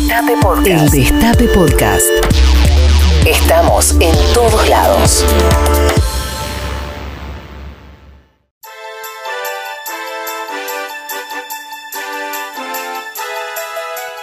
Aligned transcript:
Destape 0.00 0.36
Podcast. 0.40 0.94
El 0.94 1.02
Destape 1.02 1.48
Podcast. 1.48 2.06
Estamos 3.26 3.94
en 4.00 4.14
todos 4.32 4.68
lados. 4.68 5.26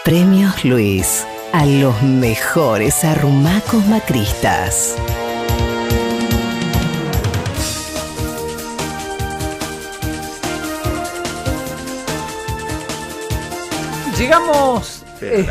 Premios 0.04 0.66
Luis 0.66 1.28
a 1.54 1.66
los 1.68 2.02
mejores 2.02 3.04
arrumacos 3.04 3.86
macristas. 3.86 4.96
Llegamos. 14.18 14.97
Eh, 15.22 15.46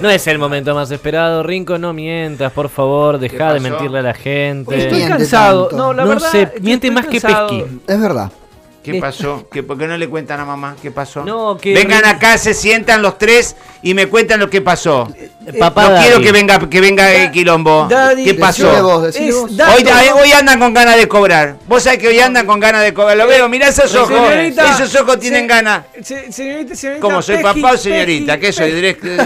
No 0.00 0.08
es 0.10 0.26
el 0.26 0.38
momento 0.38 0.74
más 0.74 0.90
esperado, 0.90 1.42
Rinco, 1.42 1.78
no 1.78 1.92
mientas, 1.92 2.52
por 2.52 2.68
favor, 2.68 3.18
deja 3.18 3.52
de 3.54 3.60
mentirle 3.60 3.98
a 4.00 4.02
la 4.02 4.14
gente. 4.14 4.82
estoy 4.82 5.02
cansado. 5.08 5.68
tanto. 5.68 5.76
No, 5.76 5.92
la 5.92 6.02
No 6.04 6.08
verdad. 6.10 6.30
sé, 6.30 6.52
miente 6.60 6.90
más 6.90 7.06
que. 7.06 7.20
Pesqui. 7.20 7.64
Es 7.86 8.00
verdad. 8.00 8.30
¿Qué 8.82 8.94
pasó? 8.94 9.46
¿Qué, 9.52 9.62
¿Por 9.62 9.76
qué 9.76 9.86
no 9.86 9.96
le 9.98 10.08
cuentan 10.08 10.40
a 10.40 10.44
mamá? 10.44 10.74
¿Qué 10.80 10.90
pasó? 10.90 11.22
No, 11.24 11.58
que 11.58 11.74
Vengan 11.74 12.04
acá, 12.06 12.38
se 12.38 12.54
sientan 12.54 13.02
los 13.02 13.18
tres 13.18 13.54
y 13.82 13.92
me 13.94 14.06
cuentan 14.06 14.40
lo 14.40 14.48
que 14.48 14.60
pasó. 14.62 15.06
Papá 15.58 15.82
no 15.84 15.90
Daddy. 15.90 16.04
quiero 16.04 16.20
que 16.22 16.32
venga, 16.32 16.70
que 16.70 16.80
venga 16.80 17.14
eh, 17.14 17.30
Quilombo. 17.32 17.86
Daddy, 17.90 18.24
¿Qué 18.24 18.34
pasó? 18.34 18.70
vos, 18.82 19.14
Hoy, 19.16 19.84
hoy 20.22 20.32
andan 20.32 20.58
con 20.60 20.72
ganas 20.72 20.96
de 20.96 21.08
cobrar. 21.08 21.56
Vos 21.66 21.82
sabés 21.82 21.98
que 21.98 22.08
hoy 22.08 22.18
andan 22.20 22.46
con 22.46 22.60
ganas 22.60 22.82
de 22.82 22.94
cobrar. 22.94 23.16
Lo 23.16 23.26
veo, 23.26 23.48
mirá 23.48 23.68
esos 23.68 23.94
ojos. 23.94 24.08
Señorita, 24.28 24.74
esos 24.74 24.94
ojos 25.00 25.18
tienen 25.18 25.42
se- 25.42 25.46
ganas. 25.48 25.84
se- 26.02 26.32
señorita, 26.32 26.74
señorita. 26.74 27.00
¿Cómo 27.06 27.20
soy 27.22 27.36
Pesqui, 27.38 27.60
papá 27.60 27.74
o 27.74 27.76
señorita? 27.76 28.38
Pesqui, 28.38 28.46
¿Qué 28.46 28.52
soy? 28.52 28.70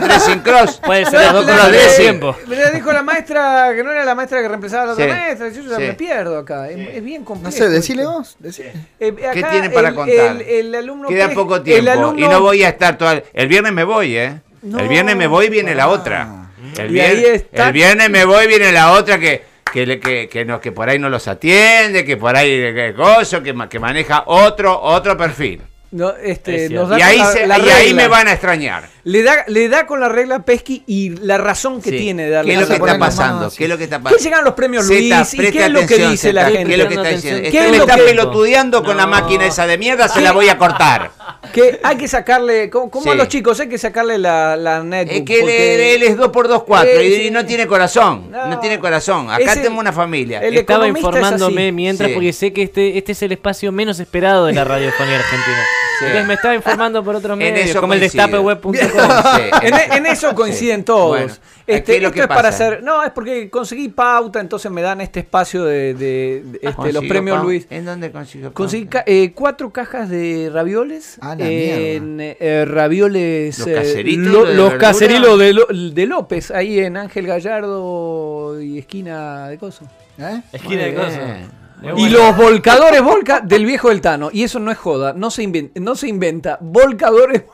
¿Dressing 0.01 0.41
cross? 0.41 0.81
Puede 0.85 1.05
ser 1.07 1.21
las 1.21 1.33
dos 1.33 1.47
mismo 1.47 1.63
sí. 1.97 2.03
tiempo. 2.03 2.37
Me 2.47 2.71
dijo 2.73 2.93
la 2.93 3.03
maestra 3.03 3.73
que 3.75 3.83
no 3.85 3.93
era 3.93 4.05
la 4.05 4.15
maestra 4.15 4.41
que 4.43 4.49
reemplazaba 4.49 4.83
a 4.83 4.87
la 4.87 4.93
otra 4.95 5.05
Sí, 5.05 5.11
maestra. 5.11 5.49
Yo 5.51 5.63
ya 5.71 5.77
sí. 5.77 5.83
me 5.83 5.95
pierdo 5.95 6.39
acá. 6.39 6.69
Es, 6.71 6.97
es 6.97 7.05
bien 7.05 7.25
complejo. 7.25 7.51
No 7.57 7.65
sé, 7.65 7.69
decile 7.69 8.07
vos. 8.07 8.37
decile. 8.39 8.73
Eh, 8.99 9.15
¿Qué 9.33 9.43
acá 9.45 9.53
tienen 9.53 9.73
para 9.73 9.89
el- 9.89 9.95
contar? 9.95 10.37
El, 10.37 10.43
el 10.43 10.75
alumno 10.75 11.09
Queda 11.09 11.31
poco 11.31 11.63
tiempo 11.63 11.91
alumno- 11.91 12.19
y 12.19 12.29
no 12.29 12.41
voy 12.41 12.63
a 12.65 12.69
estar 12.69 12.99
toda... 12.99 13.23
El 13.33 13.49
viernes 13.49 13.73
me 13.73 13.85
voy, 13.85 14.17
¿eh? 14.17 14.41
No, 14.63 14.79
el 14.79 14.89
viernes 14.89 15.17
me 15.17 15.27
voy, 15.27 15.49
viene 15.49 15.75
la 15.75 15.89
otra. 15.89 16.49
El 16.79 16.95
Y 16.97 17.01
está- 17.01 17.67
el 17.69 17.73
viernes 17.73 18.11
me 18.11 18.25
voy, 18.25 18.47
viene 18.47 18.73
la 18.73 18.93
otra 18.93 19.19
que... 19.19 19.43
Que, 19.73 19.99
que, 19.99 20.29
que, 20.29 20.45
no, 20.45 20.61
que 20.61 20.71
por 20.71 20.89
ahí 20.89 21.01
no 21.01 21.09
los 21.09 21.27
atiende, 21.27 22.05
que 22.05 22.17
por 22.17 22.37
ahí 22.37 22.49
que, 22.73 22.93
gozo, 22.93 23.43
que, 23.43 23.53
que 23.69 23.79
maneja 23.81 24.23
otro 24.27 24.81
otro 24.81 25.17
perfil. 25.17 25.61
No, 25.91 26.13
este, 26.23 26.65
Es 26.65 26.71
nos 26.73 26.89
da 26.89 26.99
Y 26.99 27.03
ahí, 27.03 27.19
la- 27.19 27.33
se- 27.33 27.47
la 27.47 27.59
y 27.61 27.69
ahí 27.71 27.95
me 27.95 28.09
van 28.09 28.27
a 28.27 28.33
extrañar. 28.33 28.89
Le 29.05 29.23
da, 29.23 29.45
le 29.47 29.69
da 29.69 29.87
con 29.87 30.01
la 30.01 30.09
regla 30.09 30.41
Pesqui 30.41 30.83
y 30.89 31.11
la 31.11 31.39
razón 31.39 31.81
que 31.81 31.91
Sí. 31.91 31.99
tiene 31.99 32.25
de 32.25 32.31
darle 32.31 32.49
¿Qué 32.55 32.55
es 32.55 32.61
lo 32.69 32.75
a 32.75 32.79
que 32.79 32.85
está 32.85 32.99
pasando? 32.99 33.51
¿Qué 33.57 33.65
es 33.65 33.71
lo 33.71 33.79
que 33.79 33.85
está 33.85 33.99
¿Qué 33.99 34.03
pasando? 34.05 34.25
llegan 34.25 34.45
los 34.45 34.55
premios 34.55 34.89
Zeta, 34.89 35.19
Luis? 35.19 35.35
¿Y 35.35 35.53
qué 35.53 35.65
es 35.67 35.71
lo 35.71 35.87
que 35.87 35.99
dice 35.99 36.17
Zeta, 36.17 36.33
la 36.33 36.47
¿Qué 36.51 36.57
gente? 36.59 36.73
es 36.73 36.79
lo 36.81 36.89
que 36.89 36.95
está 36.95 37.09
diciendo? 37.11 37.43
¿Qué 37.43 37.51
que 37.53 37.59
es 37.65 37.71
me 37.71 37.77
lo 37.77 37.85
está 37.85 37.95
que- 37.97 38.03
pelotudeando 38.03 38.83
con 38.83 38.97
la 38.97 39.05
No. 39.05 39.11
máquina 39.11 39.47
esa 39.47 39.67
de 39.69 39.79
mierda, 39.79 40.09
se 40.09 40.21
la 40.21 40.33
voy 40.33 40.49
a 40.49 40.59
cortar. 40.59 41.13
Que 41.53 41.79
hay 41.85 41.97
que 41.97 42.09
sacarle, 42.09 42.71
como, 42.71 42.91
como 42.91 43.11
a 43.11 43.13
Sí. 43.13 43.19
los 43.19 43.29
chicos, 43.29 43.61
hay 43.61 43.69
que 43.69 43.79
sacarle 43.79 44.19
la, 44.19 44.57
la 44.57 44.83
netbook. 44.83 45.13
Es 45.15 45.23
que 45.23 45.35
él, 45.35 45.41
porque 45.43 45.95
él 45.95 46.03
es 46.03 46.17
2 46.17 46.29
por 46.31 46.49
2 46.49 46.65
4 46.65 46.91
Eh, 46.91 47.07
y, 47.07 47.15
sí. 47.15 47.23
y 47.27 47.31
no 47.31 47.47
tiene 47.47 47.69
corazón. 47.69 48.33
No, 48.33 48.47
No. 48.49 48.59
tiene 48.59 48.81
corazón. 48.81 49.31
Acá 49.31 49.45
Ese- 49.45 49.57
tenemos 49.57 49.79
una 49.81 49.93
familia. 49.93 50.41
el 50.41 50.57
Estaba 50.57 50.89
informándome 50.89 51.71
mientras 51.71 52.09
Sí. 52.09 52.15
porque 52.15 52.33
sé 52.33 52.53
que 52.53 52.63
este, 52.63 52.99
este 52.99 53.13
es 53.13 53.23
el 53.23 53.31
espacio 53.31 53.71
menos 53.71 54.01
esperado 54.01 54.47
de 54.47 54.55
la 54.55 54.65
radiofonía 54.65 55.17
argentina. 55.19 55.63
Sí. 55.99 56.05
Entonces 56.07 56.27
me 56.27 56.35
estaba 56.35 56.55
informando 56.55 57.05
por 57.05 57.15
otros 57.17 57.33
En 57.33 57.39
medios, 57.55 57.71
eso 57.71 57.81
como 57.81 57.93
el 57.95 58.01
coincido. 58.01 58.25
destapeweb.com. 58.27 58.75
Sí, 59.35 59.43
En, 59.63 59.93
en 59.99 60.07
eso 60.07 60.35
coinciden 60.35 60.79
Sí. 60.81 60.85
todos. 60.85 61.09
Bueno, 61.11 61.33
este, 61.67 61.83
¿qué 61.85 61.97
es 61.97 62.03
lo 62.03 62.09
esto 62.09 62.15
que 62.15 62.21
es 62.23 62.27
para 62.27 62.43
pasa? 62.51 62.67
hacer. 62.67 62.83
No, 62.83 63.03
es 63.05 63.11
porque 63.13 63.49
conseguí 63.51 63.89
pauta, 63.89 64.41
entonces 64.41 64.71
me 64.71 64.83
dan 64.83 65.01
este 65.01 65.21
espacio 65.21 65.65
de, 65.65 65.95
de- 65.95 66.43
de, 66.45 66.57
este, 66.57 66.67
los 66.67 66.75
¿Consigo 66.77 67.09
premios 67.09 67.35
pauta? 67.37 67.45
Luis. 67.45 67.67
¿En 67.71 67.85
dónde 67.85 68.11
consigo? 68.13 68.53
Conseguí 68.53 68.85
pauta? 68.85 69.05
ca- 69.05 69.11
eh, 69.11 69.33
cuatro 69.35 69.71
cajas 69.73 70.09
de 70.11 70.51
ravioles. 70.53 71.19
Ah, 71.21 71.35
la 71.39 71.49
en 71.49 72.19
eh, 72.21 72.65
ravioles. 72.67 73.59
¿Los 73.59 73.69
eh, 73.69 73.75
caseritos 73.75 74.33
lo- 74.33 74.45
de 74.45 74.55
los 74.55 74.75
caserilos 74.75 75.39
de, 75.39 75.53
Lo- 75.55 75.67
de 75.67 76.07
López, 76.07 76.51
ahí 76.51 76.79
en 76.81 76.97
Ángel 76.97 77.27
Gallardo 77.27 78.61
y 78.61 78.79
esquina 78.79 79.49
de 79.49 79.59
Coso. 79.59 79.85
¿Eh? 80.19 80.41
Esquina 80.53 80.83
de 80.85 80.93
Muy 80.93 81.64
Y 81.97 82.09
los 82.09 82.37
volcadores 82.37 83.03
Volca 83.03 83.41
del 83.41 83.65
viejo 83.67 83.89
del 83.89 84.01
Tano. 84.01 84.31
Y 84.33 84.43
eso 84.45 84.59
no 84.59 84.71
es 84.71 84.79
joda, 84.79 85.13
no 85.13 85.31
se 85.31 85.43
inventa. 85.43 85.81
No 85.81 85.95
se 85.95 86.09
inventa. 86.09 86.59
Volcadores. 86.61 87.45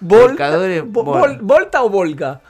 Volta, 0.00 0.26
Volcadores 0.28 0.84
vo- 0.84 1.04
Vol- 1.04 1.20
vol- 1.20 1.38
¿Volta 1.40 1.82
o 1.82 1.88
Volca? 1.90 2.40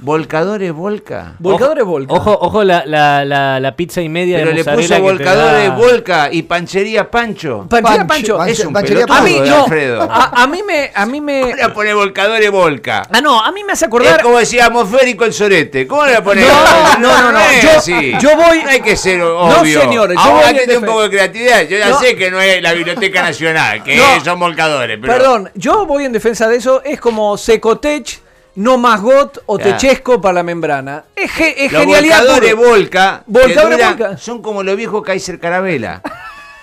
Volcadores 0.00 0.72
Volca. 0.72 1.34
Volcadores 1.40 1.84
Volca. 1.84 2.14
Ojo, 2.14 2.38
ojo 2.40 2.62
la, 2.62 2.84
la, 2.86 3.24
la, 3.24 3.58
la 3.58 3.74
pizza 3.76 4.00
y 4.00 4.08
media 4.08 4.38
Pero 4.38 4.50
de 4.50 4.56
le 4.56 4.64
puso 4.64 5.00
volcadores 5.00 5.68
da- 5.68 5.74
Volca 5.74 6.28
y 6.32 6.42
panchería 6.42 7.10
Pancho. 7.10 7.66
Panchería 7.68 8.06
Pancho, 8.06 8.36
Pancho. 8.36 8.52
Es 8.52 8.64
un 8.64 8.72
Panchería 8.72 9.06
pelotudo 9.06 9.18
A 9.18 9.42
mí, 9.42 9.50
no. 9.50 9.62
Alfredo. 9.64 10.02
A, 10.02 10.42
a 10.42 10.46
mí 10.46 10.62
me. 10.62 10.92
A 10.94 11.04
mí 11.04 11.20
me. 11.20 11.40
¿Cómo 11.40 11.56
le 11.56 11.68
pone 11.70 11.94
volcadores 11.94 12.50
Volca? 12.50 13.02
Ah, 13.10 13.20
no, 13.20 13.42
a 13.42 13.50
mí 13.50 13.64
me 13.64 13.72
hace 13.72 13.86
Es 13.86 13.88
acordar. 13.88 14.22
como 14.22 14.38
decía 14.38 14.66
atmosférico 14.66 15.24
el 15.24 15.32
sorete. 15.32 15.86
¿Cómo 15.88 16.06
le 16.06 16.22
poner? 16.22 16.46
No, 16.46 16.98
no, 17.00 17.22
no, 17.22 17.32
no. 17.32 17.38
es 17.40 17.86
Yo- 18.20 18.36
voy- 18.36 18.62
No 18.62 18.70
hay 18.70 18.80
que 18.80 18.96
ser 18.96 19.18
No, 19.18 19.36
obvio. 19.60 19.80
señores, 19.80 20.16
yo 20.16 20.22
Ahora 20.30 20.52
tiene 20.52 20.76
un 20.78 20.84
poco 20.84 21.02
de 21.02 21.10
creatividad. 21.10 21.62
Yo 21.68 21.76
ya 21.76 21.88
No. 21.90 21.98
sé 21.98 22.14
que 22.14 22.30
no 22.30 22.40
es 22.40 22.62
la 22.62 22.72
Biblioteca 22.72 23.22
Nacional, 23.22 23.82
que 23.82 23.96
No. 23.96 24.24
son 24.24 24.38
volcadores. 24.38 24.96
Pero 25.00 25.12
Perdón, 25.12 25.50
yo 25.54 25.86
voy 25.86 26.04
en 26.04 26.12
defensa 26.12 26.46
de 26.46 26.56
eso. 26.56 26.82
Es 26.84 27.00
como 27.00 27.36
Secotech, 27.36 28.20
no 28.58 28.76
más 28.78 29.00
GOT 29.00 29.38
o 29.46 29.58
Ya. 29.58 29.64
Techesco 29.76 30.20
para 30.20 30.34
la 30.34 30.42
membrana. 30.42 31.04
Es, 31.14 31.30
ge- 31.30 31.54
es 31.64 31.72
Los 31.72 31.82
genialidad. 31.82 32.18
volcadores 32.18 32.54
puro. 32.54 32.68
Volca, 32.68 33.22
Volcadores 33.26 33.86
Volca. 33.88 34.16
son 34.18 34.42
como 34.42 34.62
los 34.62 34.76
viejos 34.76 35.02
Kaiser 35.02 35.38
Carabela. 35.38 36.02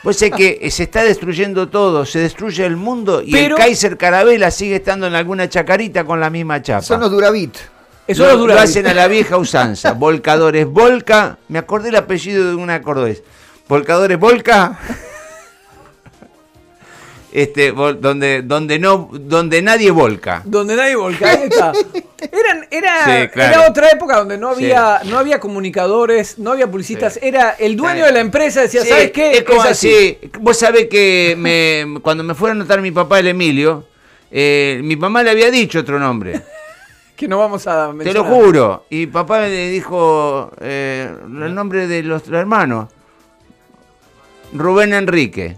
Pues 0.03 0.21
es 0.21 0.29
que 0.31 0.69
se 0.69 0.83
está 0.83 1.03
destruyendo 1.03 1.67
todo, 1.69 2.05
se 2.05 2.19
destruye 2.19 2.65
el 2.65 2.75
mundo 2.75 3.21
y 3.25 3.31
Pero- 3.31 3.55
el 3.55 3.61
Kaiser 3.63 3.97
Carabela 3.97 4.51
sigue 4.51 4.75
estando 4.75 5.07
en 5.07 5.15
alguna 5.15 5.49
chacarita 5.49 6.03
con 6.03 6.19
la 6.19 6.29
misma 6.29 6.61
chapa. 6.61 6.81
Son 6.81 6.99
los 6.99 7.09
Duravit. 7.11 7.55
Eso 8.07 8.23
lo, 8.25 8.33
no 8.33 8.37
dura. 8.37 8.53
lo 8.55 8.61
hacen 8.61 8.85
a 8.85 8.93
la 8.93 9.07
vieja 9.07 9.37
usanza. 9.37 9.93
Volcadores 9.93 10.67
Volca. 10.67 11.37
Me 11.47 11.57
acordé 11.59 11.89
el 11.89 11.95
apellido 11.95 12.47
de 12.49 12.55
una 12.55 12.81
cordobés. 12.83 13.23
Volcadores 13.67 14.19
Volca. 14.19 14.77
Este, 17.37 17.73
donde, 17.73 18.43
donde 18.43 18.79
no, 18.79 19.09
donde 19.11 19.61
nadie 19.61 19.91
volca. 19.91 20.41
Donde 20.45 20.73
nadie 20.77 20.95
volca, 20.95 21.29
ahí 21.31 21.43
está. 21.49 21.73
Eran, 22.31 22.65
era, 22.71 22.93
Sí, 23.23 23.27
claro. 23.27 23.53
era 23.59 23.69
otra 23.69 23.89
época 23.89 24.15
donde 24.19 24.37
no 24.37 24.51
había, 24.51 25.01
no 25.03 25.17
había 25.19 25.41
comunicadores, 25.41 26.39
no 26.39 26.53
había 26.53 26.71
publicistas. 26.71 27.15
Sí. 27.15 27.19
Era 27.23 27.51
el 27.59 27.75
dueño 27.75 27.95
Claro. 27.95 28.05
de 28.07 28.11
la 28.13 28.19
empresa 28.21 28.61
decía, 28.61 28.85
¿sabes 28.85 29.11
qué? 29.11 29.31
Es 29.33 29.43
como 29.43 29.61
Es 29.65 29.71
así. 29.71 30.17
Vos 30.39 30.57
sabés 30.57 30.87
que 30.87 31.35
me, 31.37 31.99
cuando 31.99 32.23
me 32.23 32.33
fue 32.35 32.49
a 32.49 32.51
anotar 32.53 32.79
mi 32.79 32.91
papá 32.91 33.19
el 33.19 33.27
Emilio, 33.27 33.85
eh, 34.31 34.79
mi 34.81 34.95
mamá 34.95 35.21
le 35.21 35.31
había 35.31 35.51
dicho 35.51 35.79
otro 35.79 35.99
nombre. 35.99 36.41
Que 37.17 37.27
no 37.29 37.37
vamos 37.39 37.65
a 37.67 37.87
Te 37.87 37.93
mencionar. 37.93 38.29
lo 38.29 38.35
juro. 38.35 38.85
Y 38.89 39.07
papá 39.07 39.41
le 39.41 39.69
dijo 39.69 40.51
eh, 40.61 41.09
el 41.23 41.53
nombre 41.55 41.87
de 41.87 42.01
los 42.03 42.27
hermanos. 42.29 42.89
Rubén 44.53 44.93
Enrique. 44.93 45.57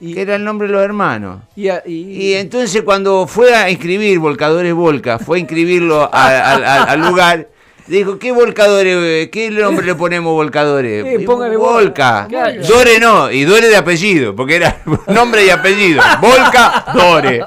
Y, 0.00 0.14
Que 0.14 0.22
era 0.22 0.36
el 0.36 0.44
nombre 0.44 0.66
de 0.66 0.72
los 0.74 0.82
hermanos. 0.82 1.40
y 1.56 1.68
a- 1.68 1.82
y- 1.86 2.28
Y 2.30 2.34
entonces 2.34 2.82
cuando 2.82 3.26
fue 3.26 3.54
a 3.54 3.68
inscribir 3.70 4.18
Volcadores 4.18 4.72
Volca, 4.72 5.18
fue 5.18 5.36
a 5.36 5.40
inscribirlo 5.40 6.08
a- 6.10 6.54
al- 6.84 7.00
lugar, 7.00 7.48
dijo, 7.86 8.18
¿qué 8.18 8.32
volcadores, 8.32 9.28
qué 9.30 9.50
nombre 9.50 9.84
le 9.84 9.94
ponemos 9.94 10.32
volcadores? 10.32 11.20
Y, 11.20 11.24
póngale 11.26 11.56
Volca. 11.56 12.22
Volca. 12.30 12.52
Dore 12.66 12.98
no, 12.98 13.30
y 13.30 13.44
Dore 13.44 13.68
de 13.68 13.76
apellido, 13.76 14.34
porque 14.34 14.56
era 14.56 14.80
nombre 15.08 15.44
y 15.44 15.50
apellido. 15.50 16.02
Volca, 16.20 16.86
Dore. 16.94 17.44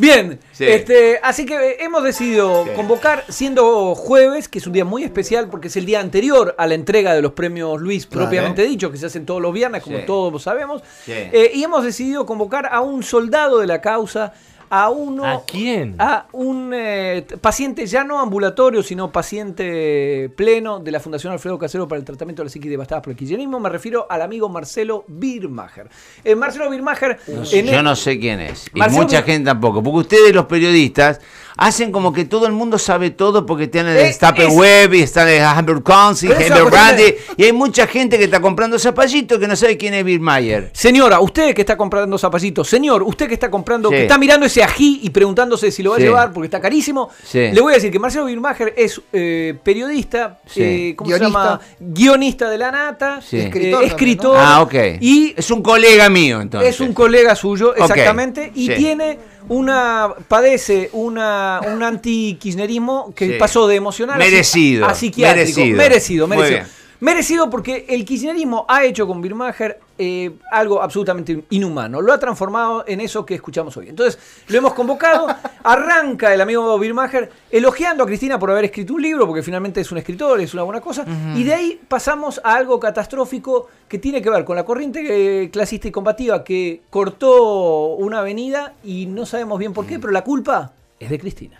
Bien, 0.00 0.38
Sí. 0.52 0.64
este, 0.66 1.20
así 1.22 1.44
que 1.44 1.54
eh, 1.54 1.76
hemos 1.80 2.02
decidido 2.02 2.64
Sí. 2.64 2.70
convocar, 2.74 3.24
siendo 3.28 3.94
jueves, 3.94 4.48
que 4.48 4.58
es 4.58 4.66
un 4.66 4.72
día 4.72 4.84
muy 4.86 5.04
especial 5.04 5.48
porque 5.50 5.68
es 5.68 5.76
el 5.76 5.84
día 5.84 6.00
anterior 6.00 6.54
a 6.56 6.66
la 6.66 6.74
entrega 6.74 7.12
de 7.14 7.20
los 7.20 7.32
premios 7.32 7.78
Luis 7.80 8.06
Claro. 8.06 8.24
propiamente 8.26 8.62
dicho, 8.62 8.90
que 8.90 8.96
se 8.96 9.06
hacen 9.06 9.26
todos 9.26 9.42
los 9.42 9.52
viernes, 9.52 9.82
como 9.82 9.98
Sí. 9.98 10.04
todos 10.06 10.42
sabemos. 10.42 10.82
Eh, 11.06 11.50
y 11.54 11.62
hemos 11.62 11.84
decidido 11.84 12.24
convocar 12.24 12.66
a 12.72 12.80
un 12.80 13.02
soldado 13.02 13.58
de 13.58 13.66
la 13.66 13.82
causa, 13.82 14.32
a 14.70 14.88
uno... 14.88 15.26
¿A 15.26 15.44
quién? 15.44 15.96
A 15.98 16.26
un 16.32 16.70
eh, 16.72 17.26
paciente 17.40 17.84
ya 17.86 18.04
no 18.04 18.20
ambulatorio, 18.20 18.82
sino 18.82 19.10
paciente 19.12 20.32
pleno 20.36 20.78
de 20.78 20.92
la 20.92 21.00
Fundación 21.00 21.32
Alfredo 21.32 21.58
Casero 21.58 21.88
para 21.88 21.98
el 21.98 22.04
tratamiento 22.04 22.42
de 22.42 22.46
la 22.46 22.50
psiquis 22.50 22.70
devastadas 22.70 23.02
por 23.02 23.10
el 23.10 23.16
kirchnerismo. 23.16 23.58
Me 23.60 23.68
refiero 23.68 24.06
al 24.08 24.22
amigo 24.22 24.48
Marcelo 24.48 25.04
Birmacher. 25.08 25.88
Eh, 26.24 26.34
Marcelo 26.36 26.70
Birmacher... 26.70 27.18
Yo 27.26 27.42
el- 27.58 27.84
no 27.84 27.96
sé 27.96 28.18
quién 28.18 28.40
es. 28.40 28.70
Y 28.72 28.80
mucha 28.90 29.22
gente 29.22 29.46
tampoco. 29.50 29.82
Porque 29.82 29.98
ustedes, 29.98 30.34
los 30.34 30.46
periodistas, 30.46 31.20
hacen 31.60 31.92
como 31.92 32.10
que 32.10 32.24
todo 32.24 32.46
el 32.46 32.52
mundo 32.52 32.78
sabe 32.78 33.10
todo 33.10 33.44
porque 33.44 33.68
tienen 33.68 33.92
el 33.92 33.98
Eh, 34.00 34.04
Destape 34.06 34.46
es- 34.46 34.54
Web 34.54 34.94
y 34.94 35.02
están 35.02 35.28
el 35.28 35.42
Hamburg 35.42 35.82
Council, 35.82 36.32
Hamburg 36.32 36.70
Brandy, 36.70 37.14
y 37.36 37.44
hay 37.44 37.52
mucha 37.52 37.86
gente 37.86 38.16
que 38.16 38.24
está 38.24 38.40
comprando 38.40 38.78
zapallitos 38.78 39.38
que 39.38 39.46
no 39.46 39.54
sabe 39.54 39.76
quién 39.76 39.92
es 39.92 40.02
Bill 40.02 40.20
Mayer. 40.20 40.70
Señora, 40.72 41.20
usted 41.20 41.54
que 41.54 41.60
está 41.60 41.76
comprando 41.76 42.16
zapallitos, 42.16 42.66
señor, 42.66 43.02
usted 43.02 43.28
que 43.28 43.34
está 43.34 43.50
comprando, 43.50 43.90
Sí. 43.90 43.96
que 43.96 44.02
está 44.04 44.16
mirando 44.16 44.46
ese 44.46 44.62
ají 44.62 45.00
y 45.02 45.10
preguntándose 45.10 45.70
si 45.70 45.82
lo 45.82 45.90
va 45.90 45.96
Sí. 45.98 46.02
a 46.02 46.06
llevar 46.06 46.32
porque 46.32 46.46
está 46.46 46.62
carísimo, 46.62 47.10
Sí. 47.24 47.50
le 47.52 47.60
voy 47.60 47.72
a 47.72 47.76
decir 47.76 47.90
que 47.92 47.98
Marcelo 47.98 48.24
Birmacher 48.24 48.72
es 48.74 48.98
eh, 49.12 49.54
periodista, 49.62 50.40
Sí. 50.46 50.62
eh, 50.62 50.94
¿cómo 50.96 51.08
Guionista. 51.10 51.28
se 51.28 51.44
llama? 51.44 51.60
Guionista 51.78 52.48
de 52.48 52.56
la 52.56 52.70
nata, 52.70 53.20
Sí. 53.20 53.36
eh, 53.36 53.44
Escritor 53.44 53.84
escritor, 53.84 54.36
Ah, 54.38 54.62
ok. 54.62 54.74
y 55.00 55.34
es 55.36 55.50
un 55.50 55.62
colega 55.62 56.08
mío, 56.08 56.40
entonces. 56.40 56.70
es 56.74 56.80
un 56.80 56.94
colega 56.94 57.34
suyo, 57.34 57.74
exactamente, 57.76 58.50
y 58.54 58.66
sí. 58.68 58.74
tiene 58.76 59.18
una, 59.50 60.14
padece 60.28 60.90
una, 60.92 61.60
un 61.74 61.82
anti-kirchnerismo 61.82 63.12
que 63.14 63.32
Sí. 63.32 63.36
pasó 63.38 63.66
de 63.66 63.74
emocional 63.76 64.14
a- 64.16 64.24
Merecido, 64.24 64.86
a, 64.86 64.94
psiquiátrico. 64.94 65.58
merecido. 65.60 65.76
Merecido, 65.76 66.26
merecido. 66.28 66.60
Merecido 67.00 67.48
porque 67.48 67.86
el 67.88 68.04
kirchnerismo 68.04 68.66
ha 68.68 68.84
hecho 68.84 69.06
con 69.06 69.22
Birmacher 69.22 69.80
eh, 69.96 70.32
algo 70.52 70.82
absolutamente 70.82 71.44
inhumano. 71.48 72.02
Lo 72.02 72.12
ha 72.12 72.18
transformado 72.18 72.84
en 72.86 73.00
eso 73.00 73.24
que 73.24 73.34
escuchamos 73.34 73.74
hoy. 73.78 73.88
Entonces, 73.88 74.18
lo 74.48 74.58
hemos 74.58 74.74
convocado. 74.74 75.26
Arranca 75.62 76.34
el 76.34 76.40
amigo 76.42 76.78
Birmacher 76.78 77.30
elogiando 77.50 78.04
a 78.04 78.06
Cristina 78.06 78.38
por 78.38 78.50
haber 78.50 78.66
escrito 78.66 78.94
un 78.94 79.02
libro, 79.02 79.26
porque 79.26 79.42
finalmente 79.42 79.80
es 79.80 79.90
un 79.90 79.96
escritor, 79.96 80.40
es 80.40 80.52
una 80.52 80.62
buena 80.62 80.82
cosa. 80.82 81.06
Y 81.34 81.42
de 81.42 81.54
ahí 81.54 81.80
pasamos 81.88 82.38
a 82.44 82.54
algo 82.54 82.78
catastrófico 82.78 83.68
que 83.88 83.98
tiene 83.98 84.20
que 84.20 84.28
ver 84.28 84.44
con 84.44 84.56
la 84.56 84.64
corriente 84.64 85.44
eh, 85.44 85.50
clasista 85.50 85.88
y 85.88 85.90
combativa 85.90 86.44
que 86.44 86.82
cortó 86.90 87.94
una 87.94 88.20
avenida 88.20 88.74
y 88.84 89.06
no 89.06 89.24
sabemos 89.24 89.58
bien 89.58 89.72
por 89.72 89.86
qué, 89.86 89.98
pero 89.98 90.12
la 90.12 90.22
culpa 90.22 90.72
es 90.98 91.08
de 91.08 91.18
Cristina. 91.18 91.58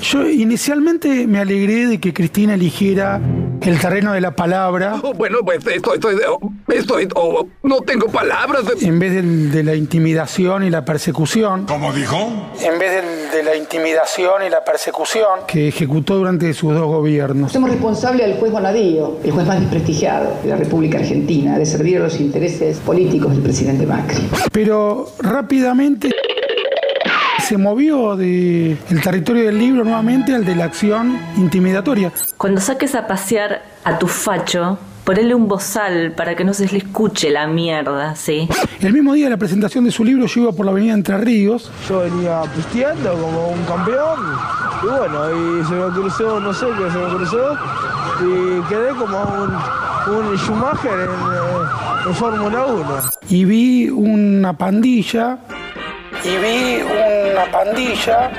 Yo 0.00 0.26
inicialmente 0.26 1.26
me 1.26 1.40
alegré 1.40 1.86
de 1.86 2.00
que 2.00 2.14
Cristina 2.14 2.54
eligiera 2.54 3.20
el 3.62 3.78
terreno 3.78 4.12
de 4.12 4.20
la 4.20 4.30
palabra 4.32 4.96
Oh, 5.02 5.12
bueno, 5.14 5.38
pues 5.44 5.58
estoy, 5.66 5.94
estoy, 5.94 6.16
estoy, 6.68 7.08
oh, 7.14 7.46
no 7.62 7.80
tengo 7.82 8.06
palabras. 8.08 8.64
de- 8.66 8.86
en 8.86 8.98
vez 8.98 9.14
del- 9.14 9.50
de, 9.50 9.62
la 9.62 9.74
intimidación 9.74 10.64
y 10.64 10.70
la 10.70 10.84
persecución. 10.84 11.66
¿Cómo 11.66 11.92
dijo? 11.92 12.16
En 12.62 12.78
vez 12.78 12.92
del- 12.92 13.30
de 13.30 13.42
la 13.42 13.56
intimidación 13.56 14.42
y 14.46 14.50
la 14.50 14.64
persecución 14.64 15.40
que 15.46 15.68
ejecutó 15.68 16.16
durante 16.16 16.52
sus 16.54 16.74
dos 16.74 16.86
gobiernos. 16.86 17.52
Somos 17.52 17.70
responsables 17.70 18.26
del 18.26 18.36
juez 18.38 18.52
Bonadío, 18.52 19.18
el 19.22 19.30
juez 19.30 19.46
más 19.46 19.60
desprestigiado 19.60 20.32
de 20.42 20.48
la 20.48 20.56
República 20.56 20.98
Argentina, 20.98 21.58
de 21.58 21.66
servir 21.66 21.98
a 21.98 22.00
los 22.00 22.18
intereses 22.20 22.78
políticos 22.78 23.32
del 23.32 23.42
presidente 23.42 23.86
Macri. 23.86 24.28
Pero 24.52 25.08
rápidamente 25.20 26.10
se 27.48 27.56
movió 27.56 28.14
del 28.14 28.76
territorio 29.02 29.46
del 29.46 29.58
libro 29.58 29.82
nuevamente 29.82 30.34
al 30.34 30.44
de 30.44 30.54
la 30.54 30.64
acción 30.64 31.18
intimidatoria. 31.38 32.12
Cuando 32.36 32.60
saques 32.60 32.94
a 32.94 33.06
pasear 33.06 33.62
a 33.84 33.98
tu 33.98 34.06
facho, 34.06 34.78
ponele 35.02 35.34
un 35.34 35.48
bozal 35.48 36.12
para 36.12 36.36
que 36.36 36.44
no 36.44 36.52
se 36.52 36.66
le 36.66 36.76
escuche 36.76 37.30
la 37.30 37.46
mierda, 37.46 38.14
¿sí? 38.16 38.50
El 38.80 38.92
mismo 38.92 39.14
día 39.14 39.24
de 39.24 39.30
la 39.30 39.38
presentación 39.38 39.84
de 39.84 39.90
su 39.90 40.04
libro 40.04 40.26
yo 40.26 40.42
iba 40.42 40.52
por 40.52 40.66
la 40.66 40.72
avenida 40.72 40.92
Entre 40.92 41.16
Ríos 41.16 41.72
Yo 41.88 42.00
venía 42.00 42.42
pisteando 42.54 43.14
como 43.14 43.48
un 43.48 43.64
campeón 43.64 44.18
y 44.82 44.86
bueno, 44.86 45.30
y 45.30 45.64
se 45.64 45.72
me 45.72 45.88
cruzó, 45.94 46.40
no 46.40 46.52
sé 46.52 46.66
qué 46.66 46.90
se 46.90 46.98
me 46.98 47.16
cruzó 47.16 47.56
y 48.20 48.68
quedé 48.68 48.90
como 48.90 49.22
un, 49.22 50.14
un 50.14 50.36
Schumacher 50.36 50.92
en, 50.92 51.08
eh, 51.08 52.08
en 52.08 52.14
Fórmula 52.14 52.66
1. 52.66 52.84
y 53.30 53.44
vi 53.46 53.88
una 53.88 54.52
pandilla 54.52 55.38
y 56.24 56.36
vi 56.36 56.82
una 56.82 57.50
pandilla 57.50 58.30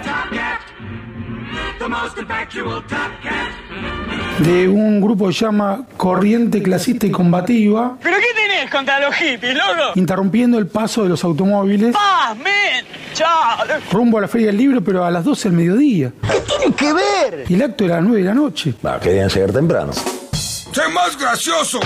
de 4.40 4.68
un 4.68 5.02
grupo 5.02 5.28
que 5.28 5.34
se 5.34 5.46
llama 5.46 5.84
Corriente 5.98 6.62
Clasista 6.62 7.06
y 7.08 7.12
Combativa 7.12 7.98
¿Pero 8.02 8.18
qué 8.18 8.28
tenés 8.34 8.70
contra 8.72 9.00
los 9.00 9.14
hippies, 9.16 9.54
loco? 9.56 9.92
interrumpiendo 9.96 10.58
el 10.58 10.68
paso 10.68 11.04
de 11.04 11.10
los 11.10 11.24
automóviles 11.24 11.96
¡Ah, 11.98 12.34
men! 12.36 12.86
¡Chao! 13.14 13.66
rumbo 13.92 14.18
a 14.18 14.22
la 14.22 14.28
Feria 14.28 14.48
del 14.48 14.58
Libro 14.58 14.82
pero 14.82 15.04
a 15.04 15.12
las 15.12 15.24
12 15.24 15.50
del 15.50 15.58
mediodía 15.58 16.12
tiene 16.48 16.75
que 16.75 16.94
ver? 16.94 17.46
y 17.48 17.54
el 17.56 17.62
acto 17.62 17.86
era 17.86 17.96
a 17.96 17.98
las 18.00 18.08
9 18.08 18.22
de 18.22 18.28
la 18.28 18.34
noche 18.36 18.74
querían 19.02 19.30
llegar 19.30 19.52
temprano. 19.52 19.92
¡Sé 19.94 20.88
más 20.94 21.18
gracioso! 21.18 21.80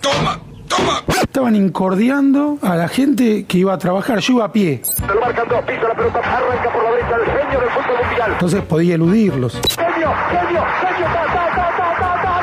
¡Toma! 0.00 0.40
¡Toma! 0.68 1.02
Estaban 1.36 1.54
incordiando 1.54 2.56
a 2.62 2.76
la 2.76 2.88
gente 2.88 3.44
que 3.44 3.58
iba 3.58 3.74
a 3.74 3.76
trabajar 3.76 4.20
yo 4.20 4.32
iba 4.36 4.46
a 4.46 4.52
pie 4.52 4.80
Lo 5.06 5.20
marcan 5.20 5.46
dos, 5.46 5.60
pisa 5.66 5.82
la 5.88 5.94
pelota, 5.94 6.18
arranca 6.20 6.72
por 6.72 6.82
la 6.82 6.90
derecha 6.92 7.14
el 7.14 7.24
genio 7.26 7.60
del 7.60 7.68
fútbol 7.68 8.06
mundial. 8.06 8.30
entonces 8.32 8.62
podía 8.62 8.94
eludirlos 8.94 9.60
Genio, 9.76 10.14
genio, 10.30 10.64
genio, 10.80 11.06
ta, 11.12 11.26
ta, 11.26 11.46
ta, 11.54 11.68
ta, 11.76 11.94
ta, 12.00 12.10
ta, 12.22 12.40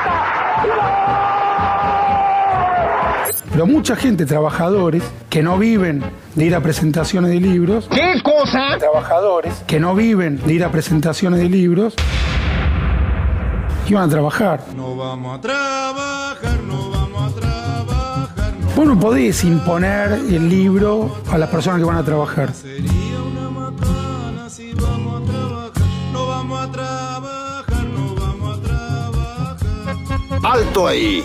ta. 3.25 3.33
pero 3.51 3.65
mucha 3.65 3.95
gente 3.95 4.27
trabajadores 4.27 5.01
que 5.27 5.41
no 5.41 5.57
viven 5.57 6.03
de 6.35 6.45
ir 6.45 6.53
a 6.53 6.59
presentaciones 6.59 7.31
de 7.31 7.39
libros 7.39 7.89
¿Qué 7.89 8.21
cosa? 8.21 8.77
trabajadores 8.77 9.55
que 9.65 9.79
no 9.79 9.95
viven 9.95 10.37
de 10.45 10.53
ir 10.53 10.63
a 10.63 10.69
presentaciones 10.69 11.39
de 11.39 11.49
libros 11.49 11.95
iban 13.87 14.03
a 14.05 14.09
trabajar. 14.09 14.61
No 14.75 14.95
vamos 14.95 15.37
a 15.37 15.41
Vos 18.75 18.87
no 18.87 18.99
podés 18.99 19.43
imponer 19.43 20.13
el 20.13 20.49
libro 20.49 21.15
a 21.29 21.37
las 21.37 21.49
personas 21.49 21.79
que 21.79 21.85
van 21.85 21.97
a 21.97 22.03
trabajar. 22.03 22.53
sería 22.53 23.19
una 23.21 23.49
macana 23.49 24.49
si 24.49 24.73
vamos 24.73 25.21
a 25.21 25.31
trabajar. 25.31 25.83
No 26.11 26.27
vamos 26.27 26.59
a 26.59 26.71
trabajar, 26.71 27.83
no 27.85 28.15
vamos 28.15 28.57
a 28.57 28.61
trabajar. 28.63 30.39
Alto 30.43 30.87
ahí. 30.87 31.23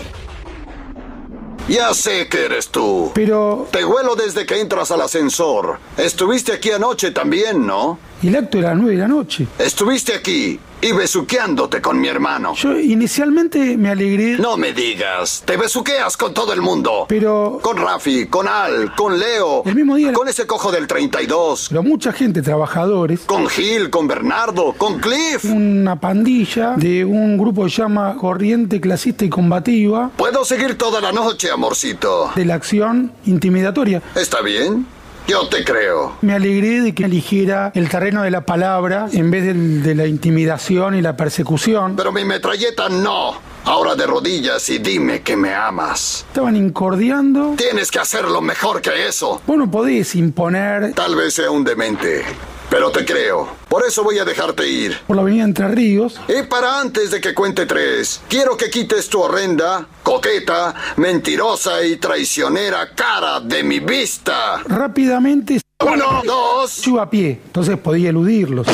Ya 1.67 1.93
sé 1.93 2.27
que 2.27 2.45
eres 2.45 2.69
tú. 2.69 3.11
Pero 3.15 3.67
Te 3.71 3.83
huelo 3.83 4.15
desde 4.15 4.45
que 4.45 4.59
entras 4.59 4.91
al 4.91 5.01
ascensor. 5.01 5.79
Estuviste 5.97 6.53
aquí 6.53 6.71
anoche 6.71 7.11
también, 7.11 7.65
¿no? 7.65 7.97
El 8.27 8.35
acto 8.35 8.57
era 8.59 8.69
a 8.71 8.73
las 8.73 8.81
9 8.81 8.95
de 8.95 9.01
la 9.01 9.07
noche. 9.07 9.47
Estuviste 9.57 10.13
aquí 10.13 10.59
y 10.81 10.91
besuqueándote 10.93 11.81
con 11.81 11.99
mi 11.99 12.07
hermano. 12.07 12.53
Yo 12.55 12.79
inicialmente 12.79 13.75
me 13.77 13.89
alegré, 13.89 14.37
No 14.37 14.55
me 14.55 14.71
digas, 14.71 15.43
te 15.45 15.57
besuqueas 15.57 16.15
con 16.15 16.33
todo 16.33 16.53
el 16.53 16.61
mundo. 16.61 17.05
pero, 17.09 17.59
Con 17.61 17.77
Rafi, 17.77 18.27
con 18.27 18.47
Al, 18.47 18.95
con 18.95 19.19
Leo. 19.19 19.63
El 19.65 19.75
mismo 19.75 19.95
día- 19.97 20.13
Con 20.13 20.27
ese 20.29 20.45
cojo 20.47 20.71
del 20.71 20.87
32. 20.87 21.67
pero 21.69 21.83
mucha 21.83 22.13
gente 22.13 22.41
trabajadores, 22.41 23.21
Con 23.21 23.47
Gil, 23.49 23.89
con 23.89 24.07
Bernardo, 24.07 24.73
con 24.77 24.99
Cliff. 24.99 25.43
una 25.45 25.99
pandilla 25.99 26.75
de 26.77 27.03
un 27.03 27.37
grupo 27.37 27.65
que 27.65 27.71
llama 27.71 28.15
Corriente 28.17 28.79
Clasista 28.79 29.25
y 29.25 29.29
Combativa 29.29 30.11
Puedo 30.15 30.45
seguir 30.45 30.77
toda 30.77 31.01
la 31.01 31.11
noche, 31.11 31.51
amorcito. 31.51 32.31
de 32.35 32.45
la 32.45 32.55
acción 32.55 33.11
intimidatoria. 33.25 34.01
¿Está 34.15 34.41
bien? 34.41 34.85
Yo 35.29 35.47
te 35.47 35.63
creo. 35.63 36.17
Me 36.21 36.33
alegré 36.33 36.81
de 36.81 36.95
que 36.95 37.03
eligiera 37.03 37.71
el 37.75 37.87
terreno 37.87 38.23
de 38.23 38.31
la 38.31 38.41
palabra 38.47 39.07
en 39.11 39.29
vez 39.29 39.43
de 39.83 39.93
la 39.93 40.07
intimidación 40.07 40.95
y 40.95 41.03
la 41.03 41.15
persecución. 41.15 41.95
Pero 41.95 42.11
mi 42.11 42.25
metralleta 42.25 42.89
no. 42.89 43.35
Ahora 43.65 43.93
de 43.93 44.07
rodillas 44.07 44.67
y 44.71 44.79
dime 44.79 45.21
que 45.21 45.35
me 45.35 45.53
amas. 45.53 46.25
Estaban 46.29 46.55
incordiando. 46.55 47.53
Tienes 47.55 47.91
que 47.91 47.99
hacerlo 47.99 48.41
mejor 48.41 48.81
que 48.81 49.07
eso. 49.07 49.39
Vos 49.45 49.55
no 49.55 49.69
podés 49.69 50.15
imponer 50.15 50.93
Tal 50.95 51.15
vez 51.15 51.35
sea 51.35 51.51
un 51.51 51.63
demente. 51.63 52.23
Pero 52.69 52.91
te 52.91 53.03
creo. 53.03 53.47
Por 53.67 53.83
eso 53.85 54.03
voy 54.03 54.19
a 54.19 54.25
dejarte 54.25 54.67
ir. 54.67 54.99
por 55.07 55.15
la 55.15 55.23
avenida 55.23 55.43
Entre 55.43 55.67
Ríos. 55.67 56.19
Y 56.27 56.43
para 56.43 56.79
antes 56.79 57.09
de 57.11 57.19
que 57.19 57.33
cuente 57.33 57.65
tres, 57.65 58.21
quiero 58.29 58.55
que 58.57 58.69
quites 58.69 59.09
tu 59.09 59.21
horrenda, 59.21 59.87
coqueta, 60.03 60.75
mentirosa 60.97 61.83
y 61.83 61.97
traicionera 61.97 62.93
cara 62.93 63.39
de 63.39 63.63
mi 63.63 63.79
vista. 63.79 64.61
Rápidamente 64.67 65.59
Uno, 65.83 66.21
dos. 66.23 66.81
yo 66.81 66.99
a 67.01 67.09
pie, 67.09 67.41
entonces 67.45 67.77
podía 67.77 68.09
eludirlos. 68.09 68.67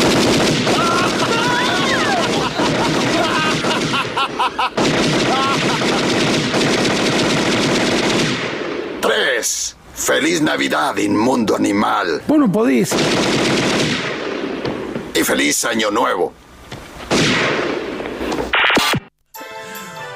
Tres. 9.01 9.75
Feliz 9.93 10.41
Navidad, 10.41 10.97
inmundo 10.97 11.55
animal. 11.55 12.21
Vos 12.27 12.37
no 12.37 12.51
podés. 12.51 12.91
Y 12.91 13.74
feliz 15.25 15.65
Año 15.65 15.89
Nuevo. 15.89 16.33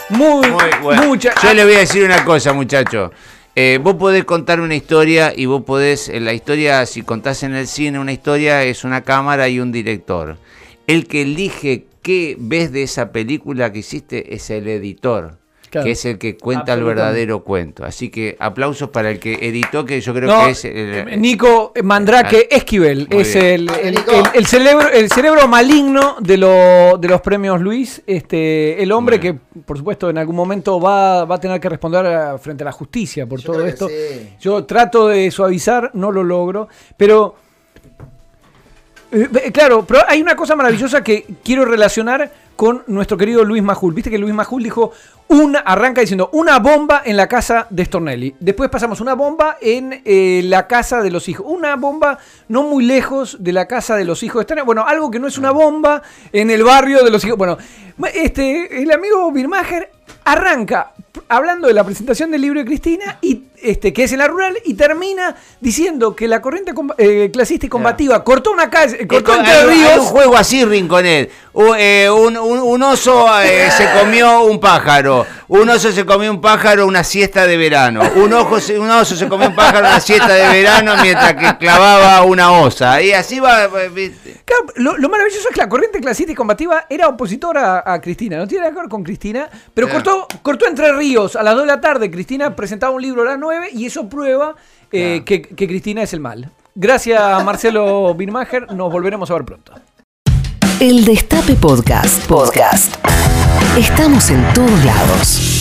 Muy, 0.10 0.48
Muy 0.48 0.64
bueno. 0.84 1.04
mucha. 1.08 1.34
Yo 1.42 1.54
le 1.54 1.64
voy 1.66 1.74
a 1.74 1.80
decir 1.80 2.04
una 2.04 2.24
cosa, 2.24 2.54
muchacho. 2.54 3.12
Eh, 3.56 3.80
vos 3.82 3.96
podés 3.96 4.24
contar 4.26 4.60
una 4.62 4.76
historia 4.76 5.34
y 5.36 5.48
vos 5.48 5.64
podés, 5.64 6.10
en 6.10 6.26
la 6.26 6.34
historia, 6.34 6.86
si 6.86 7.02
contás 7.02 7.42
en 7.42 7.56
el 7.56 7.68
cine 7.68 8.00
una 8.00 8.12
historia, 8.12 8.64
es 8.64 8.84
una 8.84 9.02
cámara 9.02 9.50
y 9.50 9.60
un 9.60 9.72
director. 9.72 10.38
El 10.86 11.08
que 11.08 11.24
elige 11.24 11.88
qué 12.04 12.36
ves 12.40 12.72
de 12.72 12.84
esa 12.84 13.12
película 13.12 13.72
que 13.72 13.80
hiciste 13.80 14.36
es 14.36 14.52
el 14.52 14.68
editor. 14.68 15.39
Claro. 15.70 15.86
que 15.86 15.92
es 15.92 16.04
el 16.06 16.18
que 16.18 16.36
cuenta 16.36 16.74
el 16.74 16.84
verdadero 16.84 17.44
cuento. 17.44 17.86
Así 17.86 18.10
que 18.10 18.36
aplausos 18.40 18.90
para 18.90 19.12
el 19.12 19.20
que 19.20 19.36
editó, 19.42 19.86
que 19.86 20.02
yo 20.02 20.14
creo 20.16 20.28
No, 20.28 20.46
que 20.46 20.52
es... 20.52 20.66
el- 20.66 21.22
Nico 21.22 21.74
Mandrake 21.84 22.48
Ah, 22.52 22.56
Esquivel 22.56 23.08
es 23.12 23.36
el, 23.36 23.70
el, 23.70 23.96
el- 23.98 23.98
el 24.34 24.46
cerebro, 24.48 24.90
el 24.90 25.10
cerebro 25.12 25.48
maligno 25.48 26.16
de, 26.20 26.38
lo- 26.38 26.98
de 26.98 27.08
los 27.08 27.22
premios 27.22 27.62
Luis, 27.62 28.02
este, 28.08 28.82
el 28.82 28.92
hombre 28.92 29.20
que 29.20 29.36
por 29.66 29.78
supuesto 29.78 30.10
en 30.10 30.18
algún 30.18 30.36
momento 30.36 30.80
va, 30.82 31.26
va 31.26 31.36
a 31.36 31.40
tener 31.40 31.60
que 31.60 31.70
responder 31.70 32.06
a- 32.08 32.38
frente 32.40 32.64
a 32.64 32.66
la 32.66 32.72
justicia 32.72 33.28
por 33.28 33.42
todo 33.42 33.64
esto. 33.66 33.88
sí. 33.88 34.30
Yo 34.40 34.66
trato 34.66 35.08
de 35.08 35.30
suavizar, 35.30 35.92
no 35.94 36.12
lo 36.12 36.24
logro, 36.24 36.68
pero 36.98 37.36
eh, 39.12 39.28
eh, 39.46 39.52
claro, 39.52 39.86
pero 39.88 40.02
hay 40.08 40.22
una 40.22 40.36
cosa 40.36 40.56
maravillosa 40.56 41.04
que 41.04 41.26
quiero 41.44 41.66
relacionar 41.66 42.32
con 42.56 42.84
nuestro 42.88 43.18
querido 43.18 43.44
Luis 43.44 43.64
Majul. 43.64 43.94
Viste 43.94 44.10
que 44.12 44.18
Luis 44.18 44.34
Majul 44.34 44.64
dijo, 44.64 44.92
una, 45.30 45.60
arranca 45.60 46.02
diciendo, 46.02 46.30
una 46.34 46.60
bomba 46.60 47.04
en 47.06 47.16
la 47.16 47.28
casa 47.28 47.68
de 47.70 47.86
Stornelli. 47.86 48.36
Después 48.40 48.70
pasamos 48.70 49.00
una 49.00 49.14
bomba 49.14 49.58
en 49.62 50.02
eh, 50.04 50.42
la 50.46 50.68
casa 50.68 51.02
de 51.02 51.12
los 51.12 51.28
hijos. 51.30 51.46
Una 51.48 51.76
bomba 51.76 52.18
no 52.48 52.64
muy 52.64 52.84
lejos 52.84 53.38
de 53.40 53.54
la 53.54 53.68
casa 53.68 53.96
de 53.96 54.06
los 54.06 54.24
hijos 54.24 54.40
de 54.40 54.44
Stornelli. 54.46 54.66
Bueno, 54.66 54.86
algo 54.88 55.12
que 55.12 55.20
no 55.20 55.28
es 55.28 55.38
una 55.38 55.52
bomba 55.52 56.02
en 56.34 56.50
el 56.50 56.64
barrio 56.64 57.04
de 57.04 57.12
los 57.12 57.24
hijos. 57.24 57.38
Bueno, 57.38 57.58
este, 58.14 58.82
el 58.82 58.92
amigo 58.92 59.32
Birmacher 59.32 59.92
arranca 60.26 60.92
hablando 61.28 61.68
de 61.68 61.74
la 61.74 61.84
presentación 61.84 62.32
del 62.32 62.42
libro 62.42 62.60
de 62.60 62.66
Cristina 62.66 63.18
y 63.22 63.44
este 63.62 63.92
que 63.92 64.04
es 64.04 64.12
en 64.14 64.20
la 64.20 64.28
rural 64.28 64.58
y 64.64 64.74
termina 64.76 65.36
diciendo 65.60 66.16
que 66.16 66.28
la 66.28 66.42
corriente 66.42 66.72
eh, 66.98 67.30
clasista 67.34 67.66
y 67.66 67.70
combativa 67.70 68.24
cortó 68.24 68.52
una 68.52 68.70
calle, 68.70 69.06
cortó 69.08 69.34
entre 69.36 69.52
hay, 69.52 69.58
hay 69.60 69.66
un 69.66 69.74
ríos. 69.96 70.06
juego 70.08 70.38
así, 70.38 70.64
Rinconet. 70.64 71.30
U- 71.54 71.74
eh, 71.78 72.10
un, 72.10 72.38
un- 72.38 72.60
un 72.60 72.84
oso 72.84 73.28
eh, 73.42 73.70
se 73.72 73.86
comió 74.00 74.44
un 74.44 74.60
pájaro. 74.60 75.19
Un 75.48 75.70
oso 75.70 75.92
se 75.92 76.06
comió 76.06 76.30
un 76.32 76.42
pájaro 76.42 76.86
una 76.88 77.04
siesta 77.04 77.46
de 77.48 77.58
verano. 77.58 78.02
Un, 78.16 78.34
ojo 78.34 78.60
se- 78.60 78.78
un 78.80 78.90
oso 78.90 79.16
se 79.16 79.28
comió 79.28 79.50
un 79.50 79.56
pájaro 79.56 79.88
una 79.88 80.00
siesta 80.00 80.28
de 80.34 80.48
verano 80.48 80.94
mientras 81.02 81.34
que 81.34 81.58
clavaba 81.58 82.24
una 82.24 82.52
osa. 82.52 83.02
Y 83.02 83.12
así 83.12 83.40
va. 83.40 83.68
¿viste? 83.94 84.42
Claro, 84.46 84.66
lo, 84.76 84.98
lo 84.98 85.10
maravilloso 85.10 85.50
es 85.50 85.54
que 85.56 85.62
la 85.62 85.70
corriente 85.70 86.00
clasista 86.00 86.32
y 86.32 86.36
combativa 86.36 86.86
era 86.90 87.08
opositora 87.08 87.80
a, 87.80 87.94
a 87.94 88.02
Cristina, 88.02 88.38
no 88.38 88.48
tiene 88.48 88.64
nada 88.64 88.74
que 88.76 88.80
ver 88.82 88.90
con 88.90 89.04
Cristina, 89.04 89.50
pero 89.74 89.88
Claro. 89.88 90.04
cortó, 90.04 90.40
cortó 90.42 90.68
Entre 90.68 90.92
Ríos 90.94 91.36
a 91.36 91.44
las 91.44 91.54
2 91.56 91.64
de 91.64 91.68
la 91.68 91.82
tarde. 91.82 92.10
Cristina 92.12 92.56
presentaba 92.56 92.92
un 92.94 93.02
libro 93.02 93.22
a 93.24 93.26
las 93.26 93.38
9 93.40 93.70
y 93.74 93.86
eso 93.86 94.08
prueba 94.10 94.56
eh, 94.92 95.24
que, 95.26 95.42
que 95.42 95.68
Cristina 95.68 96.02
es 96.04 96.14
el 96.14 96.20
mal. 96.20 96.52
Gracias 96.76 97.20
a 97.22 97.44
Marcelo 97.44 98.14
Birmacher, 98.16 98.72
nos 98.74 98.92
volveremos 98.92 99.30
a 99.30 99.34
ver 99.34 99.44
pronto. 99.46 99.74
El 100.80 101.04
Destape 101.04 101.56
Podcast. 101.56 102.26
Podcast. 102.28 102.96
Estamos 103.78 104.30
en 104.30 104.44
todos 104.54 104.86
lados. 104.86 105.59